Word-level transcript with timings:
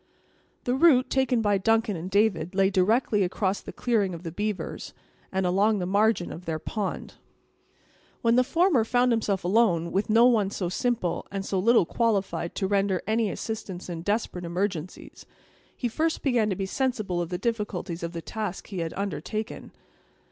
The 0.63 0.73
route 0.73 1.11
taken 1.11 1.43
by 1.43 1.59
Duncan 1.59 1.95
and 1.95 2.09
David 2.09 2.55
lay 2.55 2.71
directly 2.71 3.21
across 3.21 3.61
the 3.61 3.71
clearing 3.71 4.15
of 4.15 4.23
the 4.23 4.31
beavers, 4.31 4.95
and 5.31 5.45
along 5.45 5.77
the 5.77 5.85
margin 5.85 6.31
of 6.31 6.45
their 6.45 6.57
pond. 6.57 7.13
When 8.23 8.35
the 8.35 8.43
former 8.43 8.83
found 8.83 9.11
himself 9.11 9.43
alone 9.43 9.91
with 9.91 10.09
one 10.09 10.49
so 10.49 10.69
simple, 10.69 11.27
and 11.31 11.45
so 11.45 11.59
little 11.59 11.85
qualified 11.85 12.55
to 12.55 12.65
render 12.67 13.03
any 13.05 13.29
assistance 13.29 13.89
in 13.91 14.01
desperate 14.01 14.43
emergencies, 14.43 15.27
he 15.77 15.87
first 15.87 16.23
began 16.23 16.49
to 16.49 16.55
be 16.55 16.65
sensible 16.65 17.21
of 17.21 17.29
the 17.29 17.37
difficulties 17.37 18.01
of 18.01 18.13
the 18.13 18.23
task 18.23 18.69
he 18.69 18.79
had 18.79 18.95
undertaken. 18.95 19.71